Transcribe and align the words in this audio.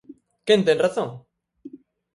Quen 0.45 0.61
ten 0.67 0.77
razón? 0.85 1.09